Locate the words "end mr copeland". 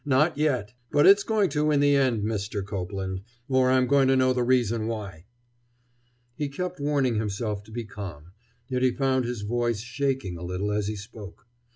1.95-3.21